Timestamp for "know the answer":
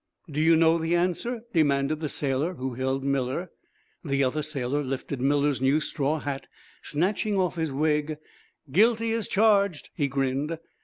0.55-1.41